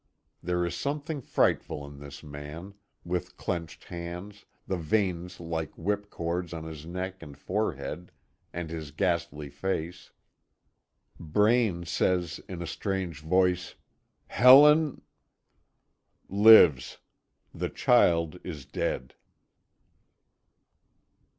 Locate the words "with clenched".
3.05-3.83